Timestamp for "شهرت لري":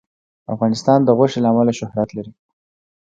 1.79-2.31